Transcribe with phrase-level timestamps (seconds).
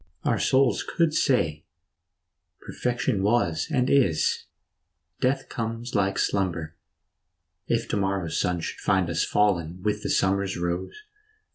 [0.23, 1.63] Our souls could say,"
[2.65, 4.45] Perfection was and is;
[5.19, 6.73] Death comes like slumber,"
[7.67, 11.03] if to morrow's sun Should find us fallen with the summer's rose.